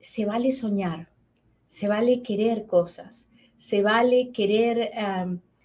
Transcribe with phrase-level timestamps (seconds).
[0.00, 1.08] se vale soñar,
[1.68, 4.90] se vale querer cosas, se vale querer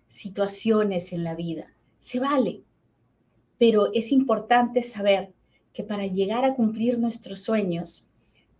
[0.07, 2.63] situaciones en la vida, se vale.
[3.57, 5.33] Pero es importante saber
[5.73, 8.05] que para llegar a cumplir nuestros sueños,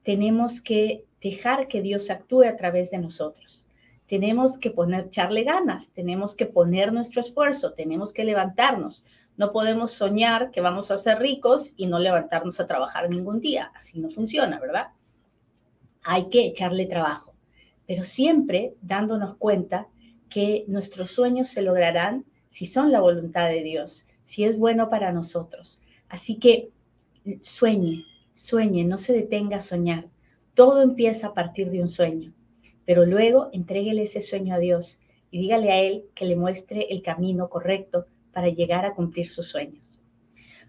[0.04, 3.66] tenemos que dejar que Dios actúe a través de nosotros.
[4.08, 9.04] Tenemos que poner, echarle ganas, tenemos que poner nuestro esfuerzo, tenemos que levantarnos.
[9.36, 13.72] No podemos soñar que vamos a ser ricos y no levantarnos a trabajar ningún día.
[13.76, 14.90] Así no funciona, ¿verdad?
[16.06, 17.34] Hay que echarle trabajo,
[17.88, 19.88] pero siempre dándonos cuenta
[20.30, 25.12] que nuestros sueños se lograrán si son la voluntad de Dios, si es bueno para
[25.12, 25.82] nosotros.
[26.08, 26.70] Así que
[27.42, 30.08] sueñe, sueñe, no se detenga a soñar.
[30.54, 32.34] Todo empieza a partir de un sueño,
[32.86, 35.00] pero luego entréguele ese sueño a Dios
[35.32, 39.48] y dígale a Él que le muestre el camino correcto para llegar a cumplir sus
[39.48, 39.98] sueños.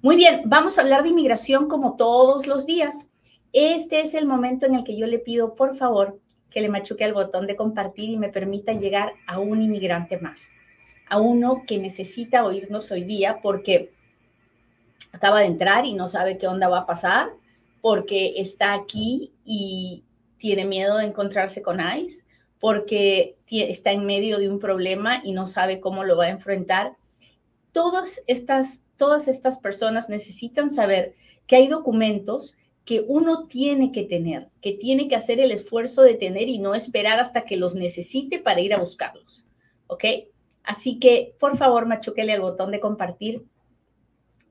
[0.01, 3.11] Muy bien, vamos a hablar de inmigración como todos los días.
[3.59, 7.05] Este es el momento en el que yo le pido, por favor, que le machuque
[7.05, 10.51] al botón de compartir y me permita llegar a un inmigrante más,
[11.09, 13.95] a uno que necesita oírnos hoy día porque
[15.11, 17.31] acaba de entrar y no sabe qué onda va a pasar,
[17.81, 20.05] porque está aquí y
[20.37, 22.25] tiene miedo de encontrarse con ICE,
[22.61, 26.93] porque está en medio de un problema y no sabe cómo lo va a enfrentar.
[27.73, 31.15] Todas estas, todas estas personas necesitan saber
[31.47, 32.55] que hay documentos
[32.87, 36.75] que uno tiene que tener, que tiene que hacer el esfuerzo de tener y no
[36.75, 39.45] esperar hasta que los necesite para ir a buscarlos.
[39.89, 40.05] ¿Ok?
[40.63, 43.45] Así que, por favor, machuquele al botón de compartir.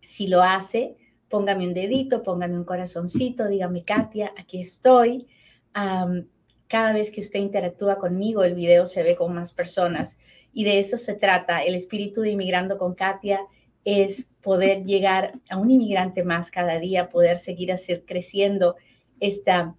[0.01, 0.97] Si lo hace,
[1.29, 5.27] póngame un dedito, póngame un corazoncito, dígame, Katia, aquí estoy.
[5.71, 10.17] cada vez que usted interactúa conmigo, el video se ve con más personas.
[10.53, 11.63] Y de eso se trata.
[11.63, 13.39] El espíritu de Inmigrando con Katia
[13.85, 18.75] es poder llegar a un inmigrante más cada día, poder seguir hacer, creciendo
[19.19, 19.75] esta,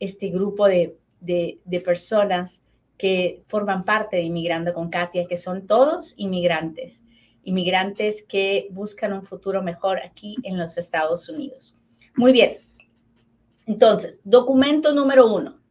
[0.00, 2.60] este grupo de, de, personas
[2.98, 7.06] que forman parte de Inmigrando con Katia, que son todos inmigrantes,
[7.42, 11.74] inmigrantes que buscan un futuro mejor aquí en los Estados Unidos.
[12.14, 12.58] Muy bien.
[13.64, 15.61] Entonces, documento número uno.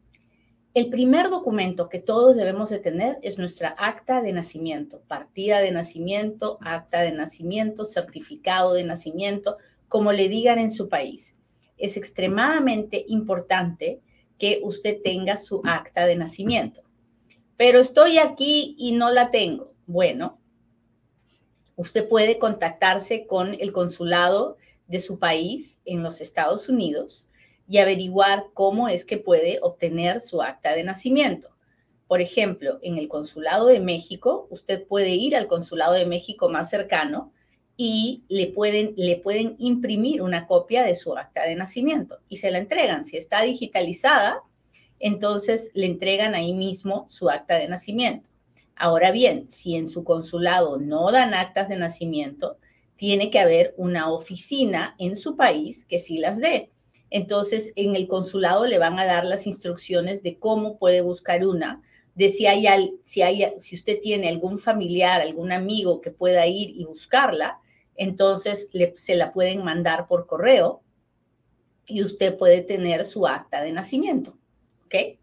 [0.73, 5.69] El primer documento que todos debemos de tener es nuestra acta de nacimiento, partida de
[5.71, 9.57] nacimiento, acta de nacimiento, certificado de nacimiento,
[9.89, 11.35] como le digan en su país.
[11.77, 13.99] Es extremadamente importante
[14.39, 16.83] que usted tenga su acta de nacimiento.
[17.57, 19.73] Pero estoy aquí y no la tengo.
[19.87, 20.39] Bueno,
[21.75, 24.55] usted puede contactarse con el consulado
[24.87, 27.27] de su país en los Estados Unidos
[27.71, 31.55] y averiguar cómo es que puede obtener su acta de nacimiento.
[32.05, 36.69] Por ejemplo, en el Consulado de México, usted puede ir al Consulado de México más
[36.69, 37.31] cercano
[37.77, 42.51] y le pueden, le pueden imprimir una copia de su acta de nacimiento y se
[42.51, 43.05] la entregan.
[43.05, 44.41] Si está digitalizada,
[44.99, 48.29] entonces le entregan ahí mismo su acta de nacimiento.
[48.75, 52.57] Ahora bien, si en su consulado no dan actas de nacimiento,
[52.97, 56.69] tiene que haber una oficina en su país que sí las dé.
[57.11, 61.83] Entonces, en el consulado le van a dar las instrucciones de cómo puede buscar una,
[62.15, 66.69] de si hay, si hay, si usted tiene algún familiar, algún amigo que pueda ir
[66.69, 67.59] y buscarla,
[67.95, 70.81] entonces se la pueden mandar por correo
[71.85, 74.37] y usted puede tener su acta de nacimiento,
[74.85, 75.19] ¿ok?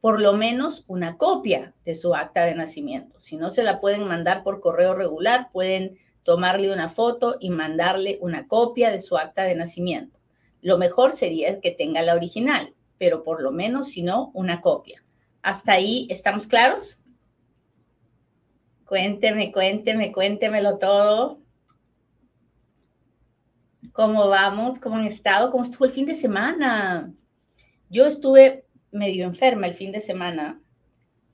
[0.00, 3.20] Por lo menos una copia de su acta de nacimiento.
[3.20, 8.18] Si no se la pueden mandar por correo regular, pueden tomarle una foto y mandarle
[8.20, 10.19] una copia de su acta de nacimiento.
[10.62, 15.02] Lo mejor sería que tenga la original, pero por lo menos, si no, una copia.
[15.42, 17.02] ¿Hasta ahí estamos claros?
[18.84, 21.40] Cuénteme, cuénteme, cuéntemelo todo.
[23.92, 24.78] ¿Cómo vamos?
[24.78, 25.50] ¿Cómo han estado?
[25.50, 27.12] ¿Cómo estuvo el fin de semana?
[27.88, 30.60] Yo estuve medio enferma el fin de semana.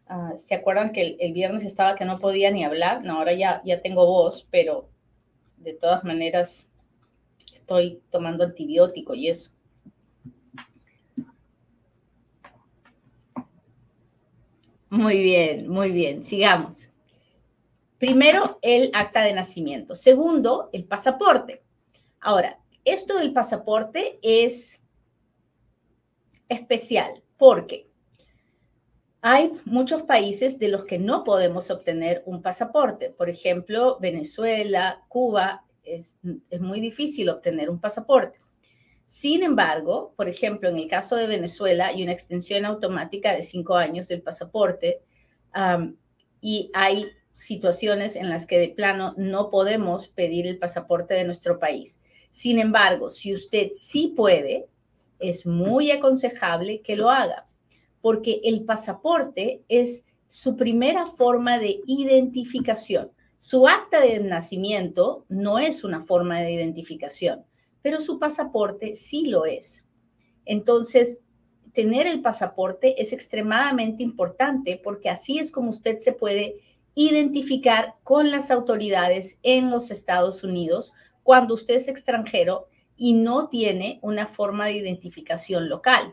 [0.07, 3.05] Ah, ¿Se acuerdan que el, viernes estaba que no podía ni hablar?
[3.05, 4.89] No, ahora ya, ya tengo voz, pero
[5.57, 6.69] de todas maneras
[7.67, 9.51] estoy tomando antibiótico y eso.
[14.89, 16.89] Muy bien, muy bien, sigamos.
[17.99, 19.97] Primero, el acta de nacimiento.
[19.97, 21.65] Segundo, el pasaporte.
[22.21, 24.81] Ahora, esto del pasaporte es
[26.49, 27.91] especial porque
[29.23, 33.11] hay muchos países de los que no podemos obtener un pasaporte.
[33.11, 36.19] Por ejemplo, Venezuela, Cuba, es,
[36.61, 38.39] muy difícil obtener un pasaporte.
[39.07, 43.77] Sin embargo, por ejemplo, en el caso de Venezuela hay una extensión automática de cinco
[43.77, 45.01] años del pasaporte
[46.41, 51.59] y hay situaciones en las que de plano no podemos pedir el pasaporte de nuestro
[51.59, 52.01] país.
[52.31, 54.67] Sin embargo, si usted sí puede,
[55.19, 57.47] es muy aconsejable que lo haga,
[58.01, 63.11] porque el pasaporte es su primera forma de identificación.
[63.39, 67.45] Su acta de nacimiento no es una forma de identificación
[67.87, 69.87] pero su pasaporte sí lo es.
[70.45, 71.21] Entonces,
[71.73, 76.57] tener el pasaporte es extremadamente importante porque así es como usted se puede
[76.97, 82.67] identificar con las autoridades en los Estados Unidos cuando usted es extranjero
[82.97, 86.13] y no tiene una forma de identificación local.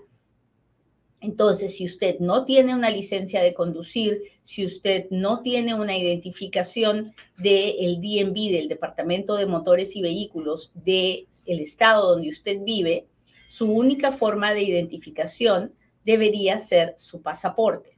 [1.23, 7.15] Entonces, si usted no tiene una licencia de conducir, si usted no tiene una identificación
[7.37, 13.07] del DMV, del Departamento de Motores y Vehículos del estado donde usted vive,
[13.47, 15.73] su única forma de identificación
[16.03, 17.97] debería ser su pasaporte.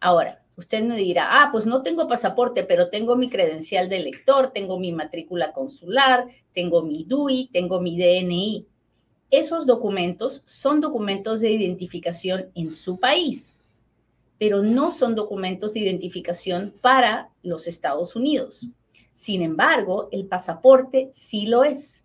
[0.00, 4.50] Ahora, usted me dirá, ah, pues no tengo pasaporte, pero tengo mi credencial de lector,
[4.50, 8.66] tengo mi matrícula consular, tengo mi DUI, tengo mi DNI
[9.30, 13.58] esos documentos son documentos de identificación en su país,
[14.38, 18.66] pero no son documentos de identificación para los Estados Unidos.
[19.14, 22.04] Sin embargo, el pasaporte sí lo es.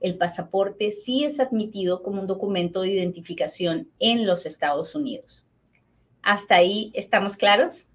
[0.00, 5.44] El pasaporte sí es admitido como un documento de identificación en los Estados Unidos.
[6.22, 7.88] ¿Hasta ahí estamos claros?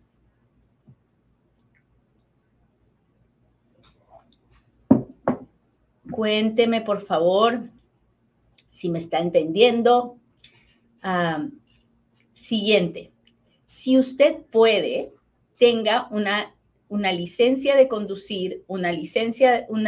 [6.12, 7.70] Cuénteme, por favor,
[8.74, 10.18] si me está entendiendo.
[12.34, 13.12] siguiente,
[13.68, 15.14] si usted puede,
[15.60, 16.56] tenga una,
[16.90, 19.88] una licencia de conducir, una licencia, un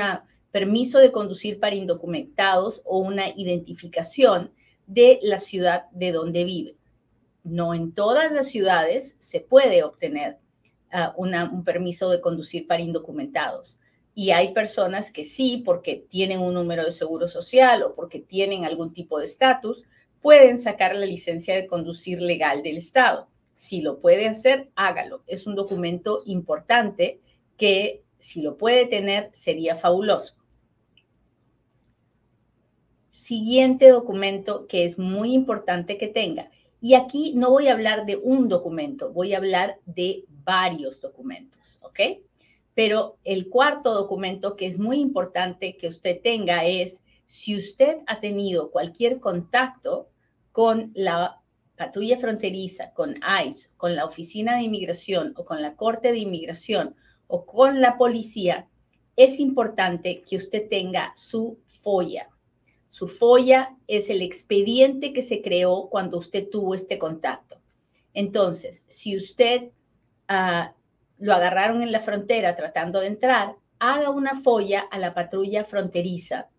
[0.51, 4.51] permiso de conducir para indocumentados o una identificación
[4.85, 6.75] de la ciudad de donde vive.
[7.43, 10.37] No en todas las ciudades se puede obtener
[10.91, 13.79] ah, un permiso de conducir para indocumentados
[14.17, 18.63] y hay personas que sí, porque tienen un número de seguro social o porque tienen
[18.63, 19.83] algún tipo de estatus,
[20.21, 23.27] pueden sacar la licencia de conducir legal del Estado.
[23.55, 25.21] Si lo puede hacer, hágalo.
[25.27, 27.19] Es un documento importante
[27.57, 30.35] que si lo puede tener sería fabuloso.
[33.09, 36.49] Siguiente documento que es muy importante que tenga.
[36.79, 41.79] Y aquí no voy a hablar de un documento, voy a hablar de varios documentos,
[41.81, 41.99] ¿ok?
[42.75, 48.19] Pero el cuarto documento que es muy importante que usted tenga es si usted ha
[48.19, 50.09] tenido cualquier contacto
[50.51, 51.41] con la
[51.75, 53.15] patrulla fronteriza, con
[53.47, 56.95] ICE, con la Oficina de Inmigración o con la Corte de Inmigración
[57.27, 58.67] o con la policía,
[59.15, 62.29] es importante que usted tenga su FOIA.
[62.89, 67.57] Su FOIA es el expediente que se creó cuando usted tuvo este contacto.
[68.13, 69.71] Entonces, si usted
[70.29, 70.71] uh,
[71.17, 76.49] lo agarraron en la frontera tratando de entrar, haga una folla a la patrulla fronteriza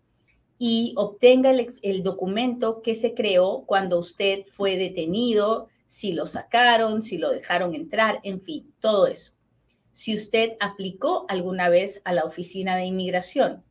[0.59, 7.17] y obtenga el, documento que se creó cuando usted fue detenido, si lo sacaron, si
[7.17, 9.33] lo dejaron entrar, en fin, todo eso.
[9.93, 13.63] Si usted aplicó alguna vez a la oficina de inmigración,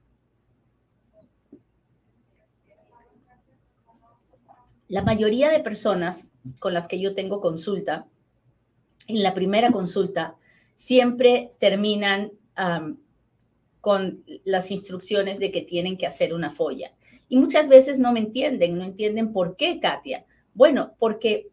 [4.89, 6.29] La mayoría de personas
[6.59, 8.07] con las que yo tengo consulta,
[9.09, 10.37] en la primera consulta,
[10.75, 12.33] siempre terminan
[13.81, 16.93] con las instrucciones de que tienen que hacer una folla.
[17.29, 20.25] Y muchas veces no me entienden, no entienden por qué, Katia.
[20.55, 21.49] Bueno, porque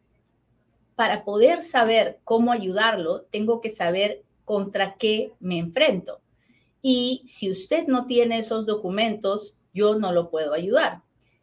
[0.96, 6.22] para poder saber cómo ayudarlo, tengo que saber contra qué me enfrento.
[6.82, 11.02] Y si usted no tiene esos documentos, yo no lo puedo ayudar.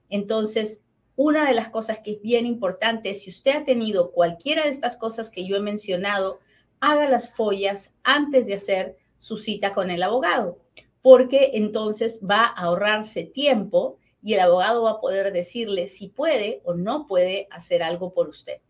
[0.09, 0.83] Entonces,
[1.17, 4.97] una de las cosas que es bien importante, si usted ha tenido cualquiera de estas
[4.97, 6.41] cosas que yo he mencionado,
[6.81, 10.59] haga las follas antes de hacer su cita con el abogado,
[11.03, 16.61] porque entonces va a ahorrarse tiempo y el abogado va a poder decirle si puede
[16.65, 18.61] o no puede hacer algo por usted.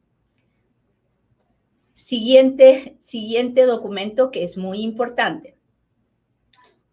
[2.01, 5.59] Siguiente, siguiente documento que es muy importante.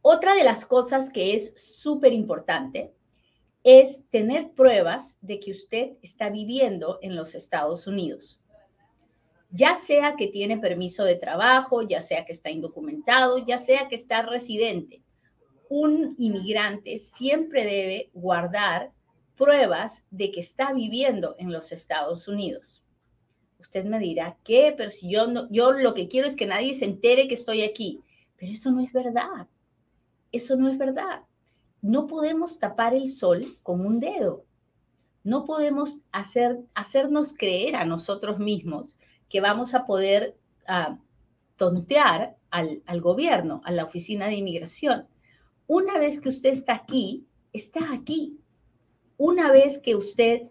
[0.01, 2.93] Otra de las cosas que es súper importante
[3.63, 8.41] es tener pruebas de que usted está viviendo en los Estados Unidos.
[9.49, 13.95] Ya sea que tiene permiso de trabajo, ya sea que está indocumentado, ya sea que
[13.95, 15.03] está residente.
[15.69, 18.91] Un inmigrante siempre debe guardar
[19.37, 22.83] pruebas de que está viviendo en los Estados Unidos.
[23.59, 24.73] Usted me dirá, ¿qué?
[24.77, 27.63] Pero si yo, no, yo lo que quiero es que nadie se entere que estoy
[27.63, 28.01] aquí.
[28.37, 29.47] Pero eso no es verdad.
[30.31, 31.21] Eso no es verdad.
[31.81, 34.45] No podemos tapar el sol con un dedo.
[35.23, 38.95] No podemos hacer, hacernos creer a nosotros mismos
[39.29, 40.37] que vamos a poder
[40.69, 40.95] uh,
[41.57, 45.07] tontear al, al gobierno, a la oficina de inmigración.
[45.65, 48.39] Una vez que usted está aquí, está aquí.
[49.17, 50.43] Una vez que usted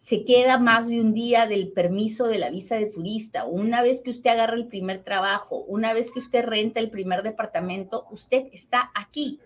[0.00, 4.00] se queda más de un día del permiso de la visa de turista, una vez
[4.00, 8.46] que usted agarra el primer trabajo, una vez que usted renta el primer departamento, usted
[8.50, 9.40] está aquí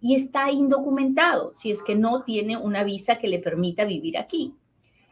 [0.00, 4.56] y está indocumentado si es que no tiene una visa que le permita vivir aquí.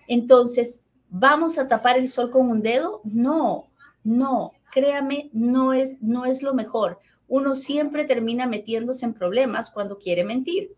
[0.08, 3.02] Entonces, ¿vamos a tapar el sol con un dedo?
[3.04, 3.70] No,
[4.02, 6.98] no, créame, no es, no es lo mejor.
[7.28, 10.74] Uno siempre termina metiéndose en problemas cuando quiere mentir.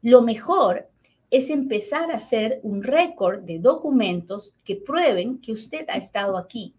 [0.00, 0.88] Lo mejor
[1.30, 6.74] es empezar a hacer un récord de documentos que prueben que usted ha estado aquí.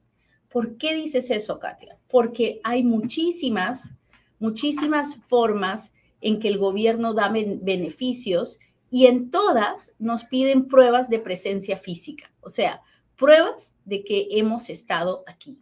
[0.49, 1.97] ¿Por qué dices eso, Katia?
[2.09, 3.93] Porque hay muchísimas,
[4.39, 11.19] muchísimas formas en que el gobierno da beneficios y en todas nos piden pruebas de
[11.19, 12.81] presencia física, o sea,
[13.15, 15.61] pruebas de que hemos estado aquí.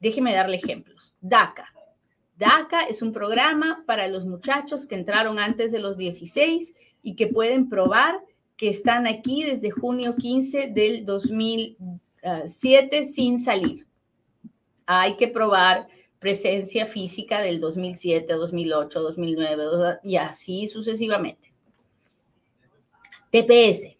[0.00, 1.14] Déjeme darle ejemplos.
[1.20, 1.66] DACA.
[2.38, 7.26] DACA es un programa para los muchachos que entraron antes de los 16 y que
[7.26, 8.20] pueden probar
[8.56, 13.86] que están aquí desde junio 15 del 2007 sin salir.
[14.86, 15.88] Hay que probar
[16.20, 21.52] presencia física del 2007, 2008, 2009 y así sucesivamente.
[23.32, 23.96] TPS.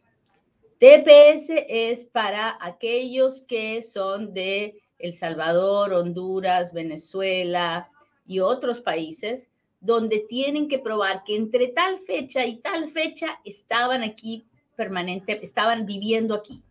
[0.79, 7.91] TPS es para aquellos que son de El Salvador, Honduras, Venezuela
[8.29, 14.03] y otros países donde tienen que probar que entre tal fecha y tal fecha estaban
[14.03, 16.63] aquí permanente, estaban viviendo aquí.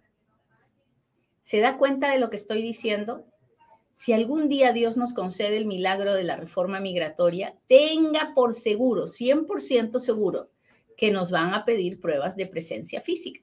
[1.41, 3.25] ¿Se da cuenta de lo que estoy diciendo?
[3.91, 9.07] Si algún día Dios nos concede el milagro de la reforma migratoria, tenga por seguro,
[9.07, 10.49] 100% seguro,
[10.95, 13.41] que nos van a pedir pruebas de presencia física.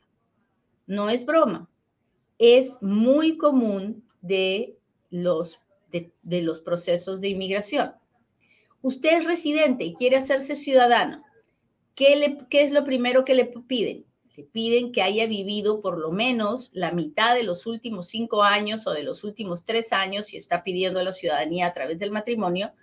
[0.86, 1.68] No es broma.
[2.38, 4.76] Es muy común de
[5.10, 5.58] los,
[5.90, 7.94] de los procesos de inmigración.
[8.84, 11.24] Usted es residente y quiere hacerse ciudadano.
[11.94, 14.04] ¿Qué, le, ¿Qué es lo primero que le piden?
[14.36, 18.86] Le piden que haya vivido por lo menos la mitad de los últimos cinco años
[18.86, 22.74] o de los últimos tres años, si está pidiendo la ciudadanía a través del matrimonio,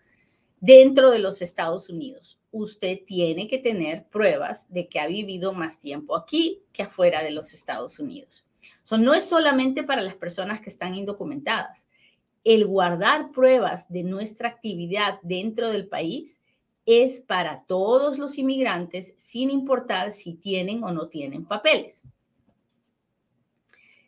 [0.59, 2.39] dentro de los Estados Unidos.
[2.49, 7.29] Usted tiene que tener pruebas de que ha vivido más tiempo aquí que afuera de
[7.29, 8.43] los Estados Unidos.
[8.83, 11.85] Eso no es solamente para las personas que están indocumentadas
[12.43, 16.41] el guardar pruebas de nuestra actividad dentro del país
[16.85, 22.03] es para todos los inmigrantes sin importar si tienen o no tienen papeles.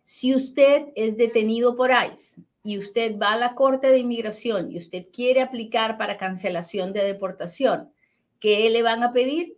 [0.03, 4.77] Si usted es detenido por ICE y usted va a la Corte de Inmigración y
[4.77, 7.89] usted quiere aplicar para cancelación de deportación,
[8.39, 9.55] ¿qué le van a pedir?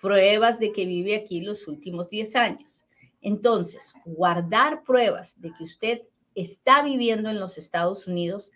[0.00, 2.84] Pruebas de que vive aquí los últimos 10 años.
[3.20, 6.02] Entonces, guardar pruebas de que usted
[6.34, 8.50] está viviendo en los Estados Unidos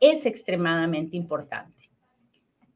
[0.00, 1.90] es extremadamente importante.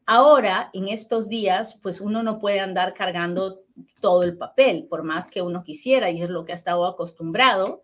[0.07, 3.63] Ahora, en estos días, pues uno no puede andar cargando
[4.01, 7.83] todo el papel, por más que uno quisiera, y es lo que ha estado acostumbrado.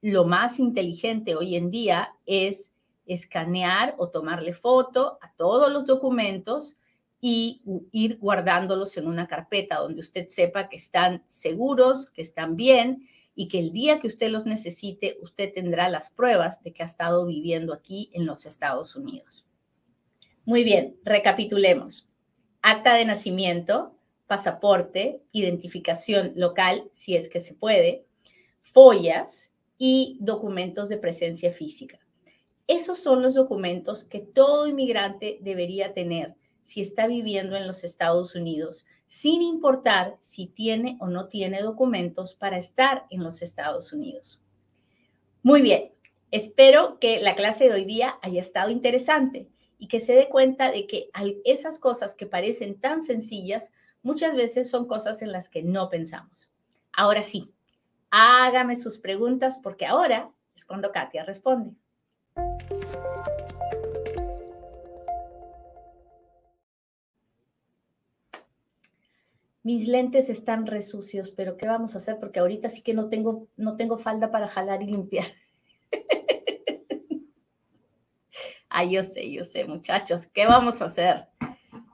[0.00, 2.70] Lo más inteligente hoy en día es
[3.04, 6.76] escanear o tomarle foto a todos los documentos
[7.20, 13.08] y ir guardándolos en una carpeta donde usted sepa que están seguros, que están bien
[13.40, 16.86] y que el día que usted los necesite, usted tendrá las pruebas de que ha
[16.86, 19.46] estado viviendo aquí en los Estados Unidos.
[20.44, 22.08] Muy bien, recapitulemos.
[22.62, 23.94] Acta de nacimiento,
[24.26, 28.06] pasaporte, identificación local, si es que se puede,
[28.58, 32.00] follas y documentos de presencia física.
[32.66, 38.34] Esos son los documentos que todo inmigrante debería tener si está viviendo en los Estados
[38.34, 44.40] Unidos, sin importar si tiene o no tiene documentos para estar en los Estados Unidos.
[45.42, 45.92] Muy bien,
[46.30, 49.48] espero que la clase de hoy día haya estado interesante
[49.78, 51.10] y que se dé cuenta de que
[51.44, 53.72] esas cosas que parecen tan sencillas
[54.02, 56.52] muchas veces son cosas en las que no pensamos.
[56.92, 57.52] Ahora sí,
[58.10, 61.72] hágame sus preguntas porque ahora es cuando Katia responde.
[69.68, 72.18] Mis lentes están resucios, pero ¿qué vamos a hacer?
[72.18, 75.26] Porque ahorita sí que no tengo, no tengo falda para jalar y limpiar.
[78.70, 81.26] Ah, yo sé, yo sé, muchachos, ¿qué vamos a hacer?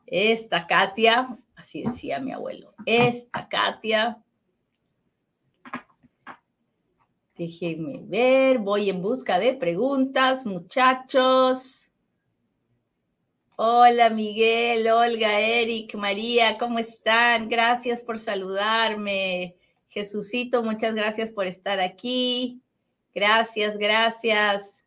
[0.06, 4.22] Esta Katia, así decía mi abuelo, esta Katia,
[7.36, 11.93] déjenme ver, voy en busca de preguntas, muchachos.
[13.56, 17.48] Hola Miguel, Olga, Eric, María, ¿cómo están?
[17.48, 19.54] Gracias por saludarme.
[19.88, 22.60] Jesucito, muchas gracias por estar aquí.
[23.14, 24.84] Gracias, gracias.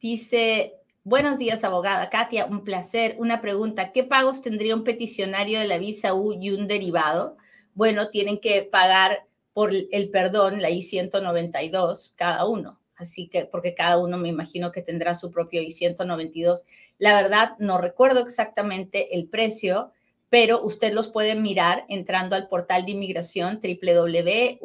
[0.00, 2.10] Dice, buenos días, abogada.
[2.10, 3.14] Katia, un placer.
[3.18, 7.36] Una pregunta, ¿qué pagos tendría un peticionario de la visa U y un derivado?
[7.74, 12.79] Bueno, tienen que pagar por el perdón, la I-192, cada uno.
[13.00, 16.64] Así que, porque cada uno me imagino que tendrá su propio I-192.
[16.98, 19.92] La verdad, no recuerdo exactamente el precio,
[20.28, 24.60] pero usted los puede mirar entrando al portal de inmigración www.uscis.gov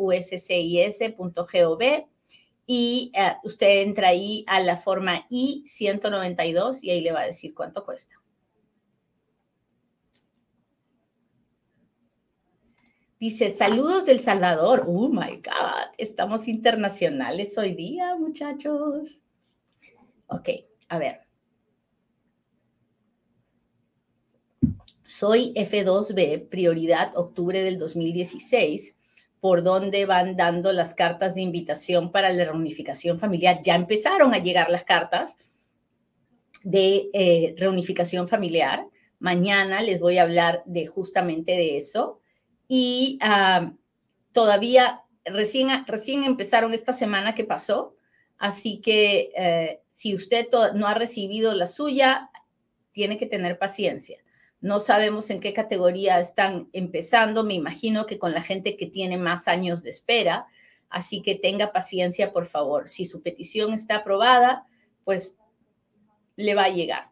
[2.68, 7.54] y eh, usted entra ahí a la forma I-192 y ahí le va a decir
[7.54, 8.16] cuánto cuesta.
[13.20, 14.84] Dice, saludos del Salvador.
[14.88, 19.24] Oh, my God, estamos internacionales hoy día, muchachos.
[20.28, 20.50] Ok,
[20.90, 21.22] a ver.
[25.06, 28.96] Soy F2B, prioridad octubre del 2016
[29.40, 33.62] por dónde van dando las cartas de invitación para la reunificación familiar.
[33.64, 35.38] Ya empezaron a llegar las cartas
[36.64, 38.88] de eh, reunificación familiar.
[39.20, 42.20] Mañana les voy a hablar de justamente de eso.
[42.68, 43.72] Y ah,
[44.32, 47.96] todavía recién, recién empezaron esta semana que pasó.
[48.38, 52.30] Así que eh, si usted no ha recibido la suya,
[52.92, 54.20] tiene que tener paciencia.
[54.62, 57.44] No sabemos en qué categoría están empezando.
[57.44, 60.48] Me imagino que con la gente que tiene más años de espera.
[60.90, 62.88] Así que tenga paciencia, por favor.
[62.88, 64.66] Si su petición está aprobada,
[65.04, 65.38] pues
[66.36, 67.10] le va a llegar.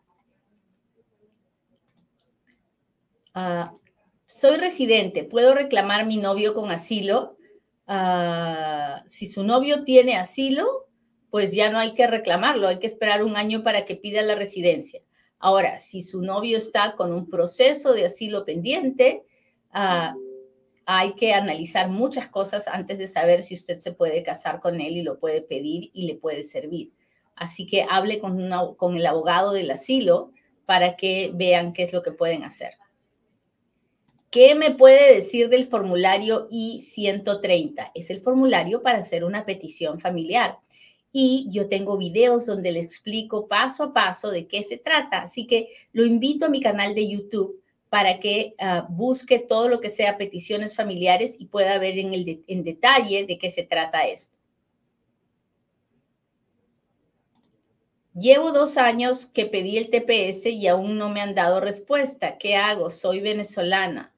[3.34, 3.74] Ah,
[4.36, 5.24] soy residente.
[5.24, 7.38] ¿Puedo reclamar mi novio con asilo?
[7.88, 10.88] Ah, si su novio tiene asilo,
[11.30, 12.68] pues ya no hay que reclamarlo.
[12.68, 15.02] Hay que esperar un año para que pida la residencia.
[15.40, 19.24] Ahora, si su novio está con un proceso de asilo pendiente,
[19.72, 20.16] ah,
[20.86, 24.98] hay que analizar muchas cosas antes de saber si usted se puede casar con él
[24.98, 26.92] y lo puede pedir y le puede servir.
[27.36, 30.32] Así que hable con, con el abogado del asilo
[30.66, 32.74] para que vean qué es lo que pueden hacer.
[34.34, 37.92] ¿Qué me puede decir del formulario I-130?
[37.94, 40.58] Es el formulario para hacer una petición familiar
[41.12, 45.22] y yo tengo videos donde le explico paso a paso de qué se trata.
[45.22, 49.80] Así que lo invito a mi canal de YouTube para que ah, busque todo lo
[49.80, 54.08] que sea peticiones familiares y pueda ver en, el en detalle de qué se trata
[54.08, 54.36] esto.
[58.16, 62.40] Llevo dos años que pedí el TPS y aún no me han dado respuesta.
[62.40, 62.90] ¿Qué hago?
[62.90, 64.13] Soy venezolana.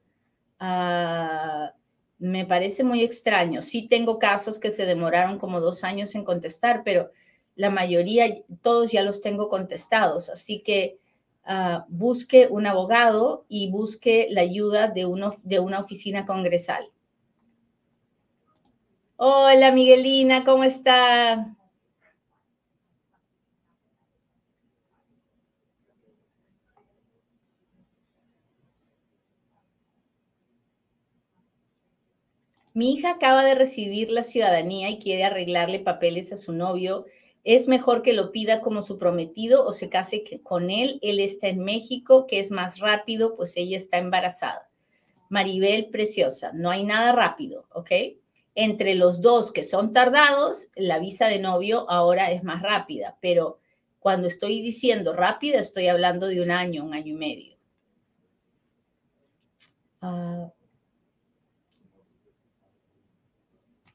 [0.58, 1.72] Ah,
[2.18, 3.62] me parece muy extraño.
[3.62, 7.10] Sí tengo casos que se demoraron como dos años en contestar, pero
[7.54, 8.26] la mayoría,
[8.62, 10.28] todos ya los tengo contestados.
[10.28, 10.98] Así que
[11.44, 16.90] ah, busque un abogado y busque la ayuda de, uno, de una oficina congresal.
[19.18, 21.55] Hola Miguelina, ¿cómo está?
[32.76, 37.06] Mi hija acaba de recibir la ciudadanía y quiere arreglarle papeles a su novio.
[37.42, 40.98] ¿Es mejor que lo pida como su prometido o se case con él?
[41.00, 44.68] Él está en México, que es más rápido, pues ella está embarazada.
[45.30, 47.90] Maribel, preciosa, no hay nada rápido, ¿ok?
[48.54, 53.58] Entre los dos que son tardados, la visa de novio ahora es más rápida, pero
[54.00, 57.56] cuando estoy diciendo rápida, estoy hablando de un año, un año y medio.
[60.02, 60.52] Ah.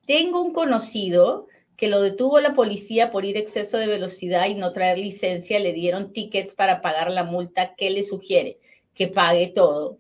[0.05, 4.71] Tengo un conocido que lo detuvo la policía por ir exceso de velocidad y no
[4.71, 7.73] traer licencia, le dieron tickets para pagar la multa.
[7.75, 8.59] ¿Qué le sugiere?
[8.93, 9.97] Que pague todo.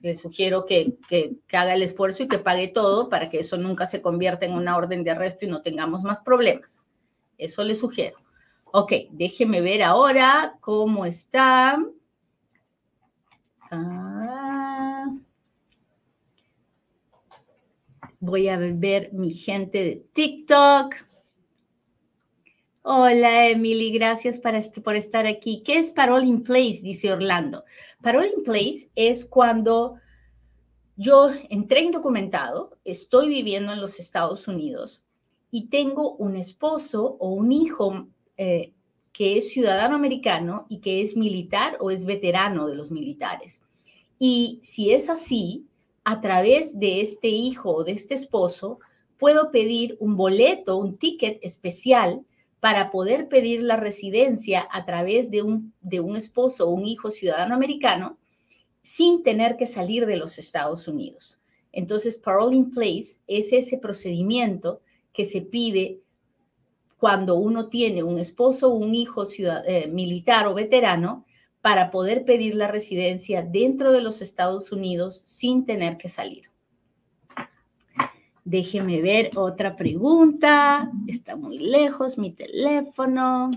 [0.00, 3.86] Le sugiero que, que, haga el esfuerzo y que pague todo para que eso nunca
[3.86, 6.84] se convierta en una orden de arresto y no tengamos más problemas.
[7.36, 8.18] Eso le sugiero.
[8.66, 11.78] Ok, déjeme ver ahora cómo está.
[13.72, 14.13] Ah.
[18.24, 20.94] Voy a ver mi gente de TikTok.
[22.82, 25.62] Hola, Emily, gracias por estar aquí.
[25.64, 26.80] ¿Qué es Parole in Place?
[26.82, 27.64] Dice Orlando.
[28.02, 29.96] Parole in Place es cuando
[30.96, 35.02] yo entré indocumentado, estoy viviendo en los Estados Unidos
[35.50, 38.72] y tengo un esposo o un hijo eh,
[39.12, 43.60] que es ciudadano americano y que es militar o es veterano de los militares.
[44.18, 45.66] Y si es así,
[46.04, 48.78] a través de este hijo o de este esposo,
[49.18, 52.24] puedo pedir un boleto, un ticket especial
[52.60, 57.10] para poder pedir la residencia a través de un, de un esposo o un hijo
[57.10, 58.18] ciudadano americano
[58.82, 61.40] sin tener que salir de los Estados Unidos.
[61.72, 64.80] Entonces, Parole in Place es ese procedimiento
[65.12, 66.00] que se pide
[66.98, 71.24] cuando uno tiene un esposo o un hijo eh, militar o veterano
[71.64, 76.50] para poder pedir la residencia dentro de los Estados Unidos sin tener que salir.
[78.44, 80.92] Déjeme ver otra pregunta.
[81.08, 83.50] Está muy lejos mi teléfono.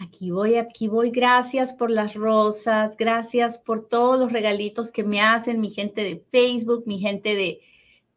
[0.00, 1.10] Aquí voy, aquí voy.
[1.10, 2.98] Gracias por las rosas.
[2.98, 7.62] Gracias por todos los regalitos que me hacen mi gente de Facebook, mi gente de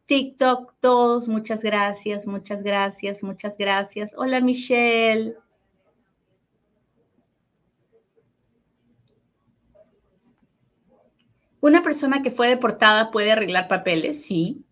[0.04, 1.28] TikTok, todos.
[1.28, 4.14] Muchas gracias, muchas gracias, muchas gracias.
[4.18, 5.45] Hola Michelle.
[11.66, 14.64] Una persona que fue deportada puede arreglar papeles, sí.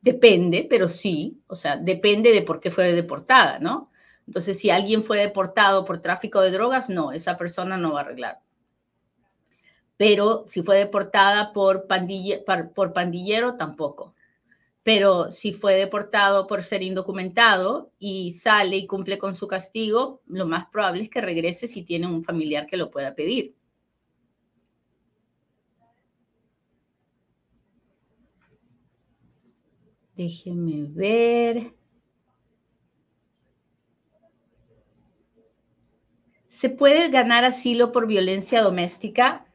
[0.00, 1.42] Depende, pero sí.
[1.48, 3.90] O sea, depende de por qué fue deportada, ¿no?
[4.26, 8.04] Entonces, si alguien fue deportado por tráfico de drogas, no, esa persona no va a
[8.04, 8.38] arreglar.
[9.98, 11.86] Pero si fue deportada por,
[12.74, 14.14] por pandillero, tampoco.
[14.82, 20.46] Pero si fue deportado por ser indocumentado y sale y cumple con su castigo, lo
[20.46, 23.59] más probable es que regrese si tiene un familiar que lo pueda pedir.
[30.20, 31.72] Déjenme ver.
[36.46, 39.46] ¿Se puede ganar asilo por violencia doméstica?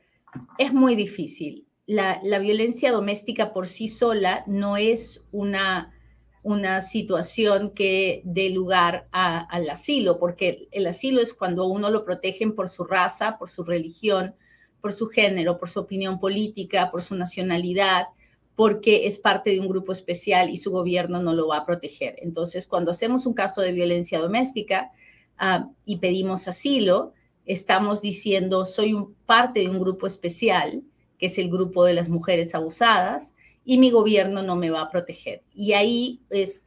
[0.57, 1.67] Es muy difícil.
[1.85, 5.93] La, violencia doméstica por sí sola no es una,
[6.41, 12.55] una situación que dé lugar al asilo, porque el asilo es cuando uno lo protegen
[12.55, 14.33] por su raza, por su religión,
[14.81, 18.07] por su género, por su opinión política, por su nacionalidad
[18.55, 22.15] porque es parte de un grupo especial y su gobierno no lo va a proteger.
[22.21, 24.91] Entonces, cuando hacemos un caso de violencia doméstica
[25.37, 27.13] ah, y pedimos asilo,
[27.45, 30.83] estamos diciendo, soy un, parte de un grupo especial,
[31.19, 33.33] que es el grupo de las mujeres abusadas,
[33.65, 35.41] y mi gobierno no me va a proteger.
[35.53, 36.63] Y ahí es,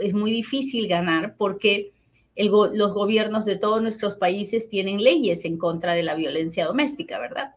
[0.00, 1.92] es muy difícil ganar porque
[2.36, 7.54] los gobiernos de todos nuestros países tienen leyes en contra de la violencia doméstica, ¿verdad?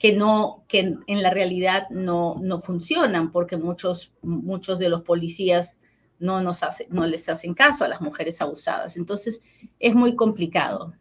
[0.00, 5.78] Que no, que en, la realidad no, no funcionan, porque muchos, muchos de los policías
[6.18, 8.96] no, nos hace, no les hacen caso a las mujeres abusadas.
[8.96, 9.42] Entonces,
[9.78, 10.94] es muy complicado.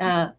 [0.00, 0.34] Ah,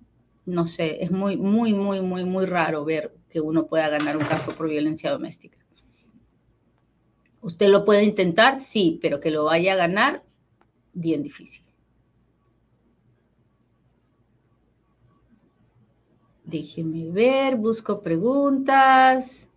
[0.46, 4.26] no sé, es muy, muy, muy, muy, muy raro ver que uno pueda ganar un
[4.26, 5.58] caso por violencia doméstica.
[7.40, 8.60] ¿Usted lo puede intentar?
[8.60, 10.22] Sí, pero que lo vaya a ganar,
[10.92, 11.64] bien difícil.
[16.52, 19.48] Déjeme ver, busco preguntas.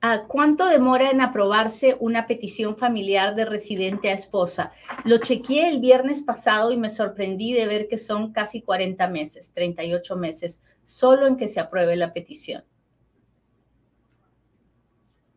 [0.00, 4.70] Ah, ¿Cuánto demora en aprobarse una petición familiar de residente a esposa?
[5.04, 9.52] Lo chequeé el viernes pasado y me sorprendí de ver que son casi 40 meses,
[9.52, 12.62] 38 meses, solo en que se apruebe la petición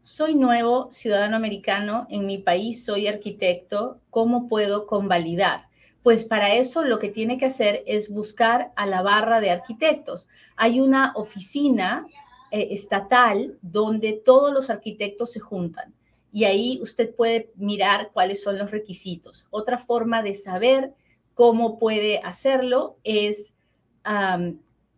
[0.06, 5.68] soy nuevo ciudadano americano, en mi país soy arquitecto, ¿cómo puedo convalidar?
[6.04, 10.30] Pues para eso lo que tiene que hacer es buscar a la barra de arquitectos.
[10.56, 12.06] Hay una oficina
[12.52, 15.92] eh, estatal donde todos los arquitectos se juntan
[16.32, 19.48] y ahí usted puede mirar cuáles son los requisitos.
[19.50, 20.94] Otra forma de saber
[21.34, 23.56] cómo puede hacerlo es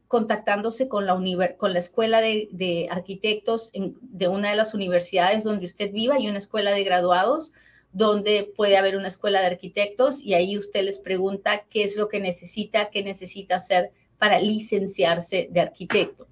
[0.08, 1.18] contactándose con la,
[1.58, 6.38] con la escuela de, arquitectos de una de las universidades donde usted viva y una
[6.38, 7.52] escuela de graduados
[7.92, 12.10] donde puede haber una escuela de arquitectos y ahí usted les pregunta qué es lo
[12.10, 16.28] que necesita, qué necesita hacer para licenciarse de arquitecto.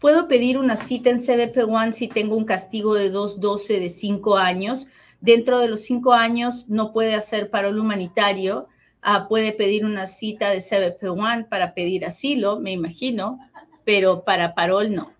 [0.00, 4.36] Puedo pedir una cita en CBP One si tengo un castigo de 212 de 5
[4.36, 4.86] años.
[5.20, 8.68] Dentro de los 5 años no puede hacer parol humanitario.
[9.00, 13.38] Ah, puede pedir una cita de CBP One para pedir asilo, me imagino,
[13.84, 15.12] pero para parol no.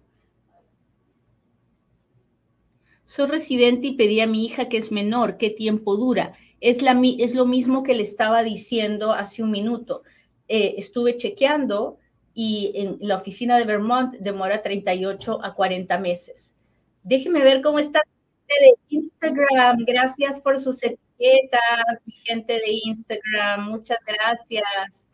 [3.05, 6.35] Soy residente y pedí a mi hija que es menor, ¿qué tiempo dura?
[6.61, 10.03] Es lo mismo que le estaba diciendo hace un minuto.
[10.49, 11.99] Eh, estuve chequeando
[12.35, 16.55] y en la oficina de Vermont demora 38 a 40 meses.
[17.03, 18.01] Déjeme ver cómo está
[18.47, 19.85] de Instagram.
[19.87, 20.83] Gracias por sus
[21.19, 23.71] etiquetas, mi gente de Instagram.
[23.71, 25.07] Muchas gracias.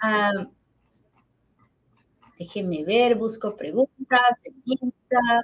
[0.00, 0.46] Ah,
[2.38, 5.42] déjeme ver, busco preguntas en Instagram.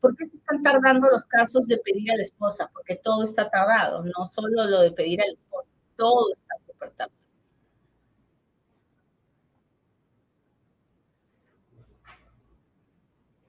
[0.00, 2.70] ¿Por qué se están tardando los casos de pedir a la esposa?
[2.72, 6.90] Porque todo está tardado, no solo lo de pedir a la esposa, todo está súper
[6.90, 7.24] tardado.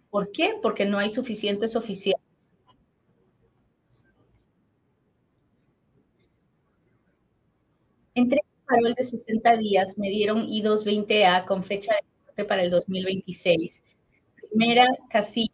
[0.09, 0.57] ¿Por qué?
[0.61, 2.24] Porque no hay suficientes oficiales.
[8.15, 13.83] Entre parol de 60 días me dieron I-220A con fecha de corte para el 2026.
[14.49, 15.51] Primera casilla,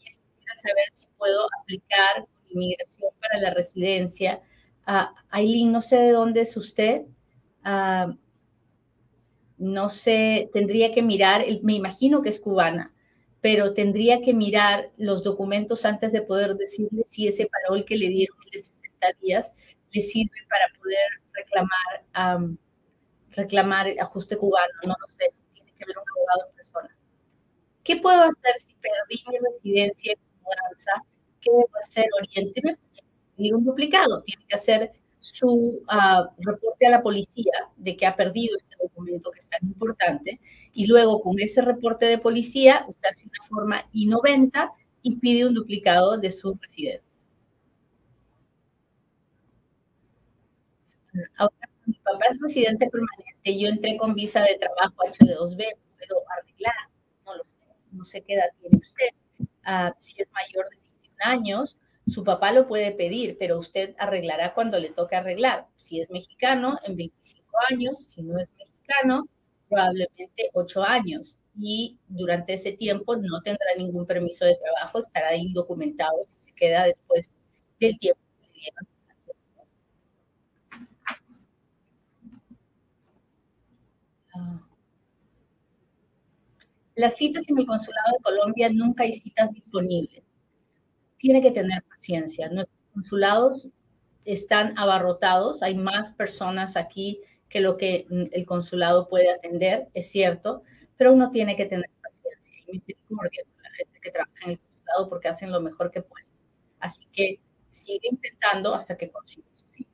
[0.54, 4.41] saber si puedo aplicar inmigración para la residencia.
[4.88, 7.04] Uh, Aileen, no sé de dónde es usted.
[7.63, 8.13] Ah,
[9.58, 12.93] no sé, tendría que mirar, me imagino que es cubana,
[13.41, 18.08] pero tendría que mirar los documentos antes de poder decirle si ese parol que le
[18.10, 19.54] dieron de 60 días
[19.91, 22.58] le sirve para poder reclamar,
[23.32, 24.73] reclamar ajuste cubano.
[24.84, 26.97] No lo sé, tiene que ver un abogado en persona.
[27.84, 30.13] ¿Qué puedo hacer si perdí mi residencia
[31.41, 32.06] ¿qué debo hacer?
[32.19, 32.77] Oriénteme,
[33.36, 38.15] tiene un duplicado, tiene que hacer su ah, reporte a la policía de que ha
[38.15, 40.39] perdido este documento que es tan importante
[40.73, 44.71] y luego con ese reporte de policía usted hace una forma I-90
[45.04, 47.11] y pide un duplicado de su residencia.
[51.38, 51.54] Ahora,
[51.86, 55.58] mi papá es residente permanente, yo entré con visa de trabajo H2B,
[55.97, 56.74] puedo arreglar,
[57.26, 57.56] no lo sé,
[57.91, 59.08] no sé qué edad tiene usted
[59.65, 64.54] Ah, si es mayor de 21 años, su papá lo puede pedir, pero usted arreglará
[64.56, 65.67] cuando le toque arreglar.
[65.78, 69.30] Si es mexicano, en 25 años, si no es mexicano,
[69.69, 71.39] probablemente 8 años.
[71.60, 76.86] Y durante ese tiempo no tendrá ningún permiso de trabajo, estará indocumentado si se queda
[76.86, 77.32] después
[77.80, 78.88] del tiempo que le dieron.
[84.36, 84.60] Ah.
[86.95, 90.23] Las citas en el Consulado de Colombia nunca hay citas disponibles.
[91.17, 92.49] Tiene que tener paciencia.
[92.49, 93.69] Nuestros consulados
[94.25, 100.63] están abarrotados, hay más personas aquí que lo que el consulado puede atender, es cierto,
[100.97, 104.60] pero uno tiene que tener paciencia y misericordia con la gente que trabaja en el
[104.60, 106.27] consulado porque hacen lo mejor que pueden.
[106.80, 109.89] Así que sigue intentando hasta que consiga su cita.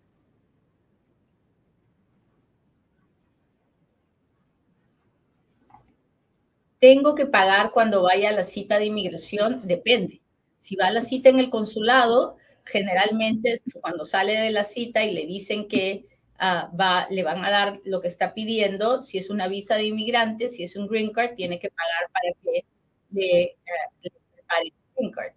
[6.79, 10.21] Tengo que pagar cuando vaya a la cita de inmigración, depende.
[10.59, 15.13] Si va a la cita en el consulado, generalmente cuando sale de la cita y
[15.13, 16.05] le dicen que
[16.39, 19.85] ah, va, le van a dar lo que está pidiendo, si es una visa de
[19.85, 22.65] inmigrante, si es un green card, tiene que pagar para que
[23.11, 23.55] le,
[24.05, 25.33] uh, prepare el green card.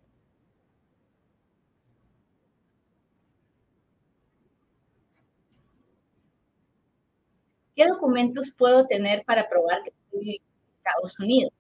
[7.75, 10.43] ¿Qué documentos puedo tener para probar que estoy
[10.81, 11.53] Estados Unidos.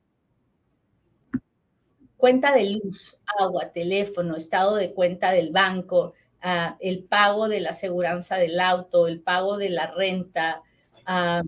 [2.16, 7.70] Cuenta de luz, agua, teléfono, estado de cuenta del banco, ah, el pago de la
[7.70, 10.62] aseguranza del auto, el pago de la renta.
[11.06, 11.42] Ah,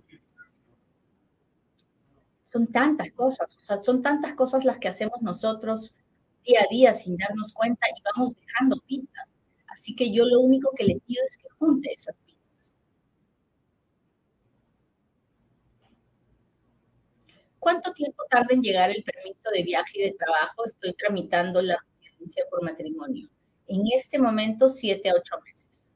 [2.44, 5.94] son tantas cosas, o sea, son tantas cosas las que hacemos nosotros
[6.44, 9.26] día a día sin darnos cuenta y vamos dejando pistas.
[9.68, 12.16] Así que yo lo único que le pido es que junte esas
[17.62, 20.64] ¿Cuánto tiempo tarda en llegar el permiso de viaje y de trabajo?
[20.66, 23.29] Estoy tramitando la residencia por matrimonio.
[23.68, 25.88] En este momento, siete a ocho meses.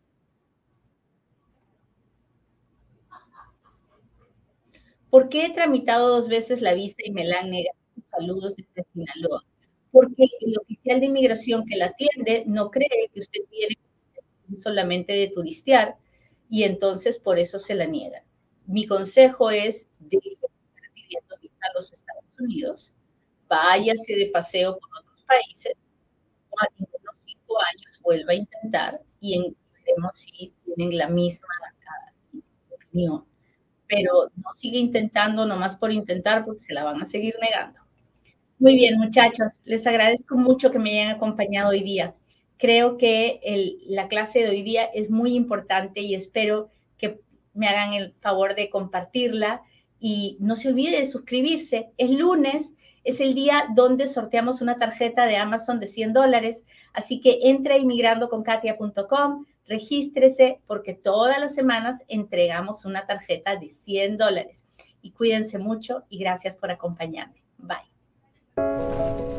[5.11, 7.77] ¿Por qué he tramitado dos veces la visa y me la han negado?
[8.13, 9.45] Saludos desde Sinaloa.
[9.91, 13.75] porque el oficial de inmigración que la atiende no cree que usted viene
[14.57, 15.97] solamente de turistear
[16.49, 18.23] y entonces por eso se la niegan.
[18.67, 21.37] Mi consejo es, deje de estar pidiendo
[21.69, 22.95] a los Estados Unidos,
[23.49, 25.73] váyase de paseo por otros países,
[26.79, 31.49] en unos cinco años vuelva a intentar y veremos si tienen la misma
[32.71, 33.25] opinión.
[33.87, 37.81] Pero no sigue intentando nomás por intentar porque se la van a seguir negando.
[38.59, 42.15] Muy bien, muchachos, les agradezco mucho que me hayan acompañado hoy día.
[42.57, 43.41] Creo que
[43.87, 47.21] la clase de hoy día es muy importante y espero que
[47.53, 49.63] me hagan el favor de compartirla
[50.01, 51.91] y no se olvide de suscribirse.
[51.97, 57.21] Es lunes, es el día donde sorteamos una tarjeta de Amazon de 100 dólares, así
[57.21, 64.67] que entre a inmigrandoconkatia.com, regístrese porque todas las semanas entregamos una tarjeta de 100 dólares.
[65.03, 67.43] Y cuídense mucho y gracias por acompañarme.
[67.59, 69.36] Bye.